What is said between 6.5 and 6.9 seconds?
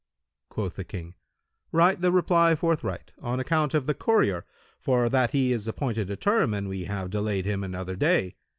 and we